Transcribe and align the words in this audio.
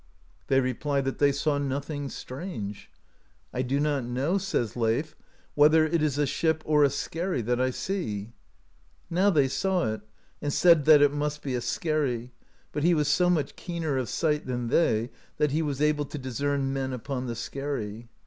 They 0.47 0.61
replied 0.61 1.05
that 1.05 1.19
they 1.19 1.31
saw 1.31 1.59
nothing 1.59 2.09
strange. 2.09 2.89
"I 3.53 3.61
do 3.61 3.79
not 3.79 4.03
know," 4.03 4.39
says 4.39 4.75
Leif, 4.75 5.15
"whether 5.53 5.85
it 5.85 6.01
is 6.01 6.17
a 6.17 6.25
ship 6.25 6.63
or 6.65 6.83
a 6.83 6.89
skerry 6.89 7.43
that 7.43 7.61
I 7.61 7.69
see." 7.69 8.31
Now 9.11 9.29
they 9.29 9.47
saw 9.47 9.93
it, 9.93 10.01
and 10.41 10.51
said 10.51 10.85
that 10.85 11.03
it 11.03 11.13
must 11.13 11.43
be 11.43 11.53
a 11.53 11.61
skerry; 11.61 12.31
but 12.71 12.81
he 12.83 12.95
was 12.95 13.09
so 13.09 13.29
much 13.29 13.55
keener 13.55 13.95
of 13.99 14.09
sight 14.09 14.47
then 14.47 14.69
they 14.69 15.11
that 15.37 15.51
he 15.51 15.61
was 15.61 15.79
able 15.83 16.05
to 16.05 16.17
discern 16.17 16.73
men 16.73 16.93
upon 16.93 17.27
the 17.27 17.35
skerry. 17.35 18.09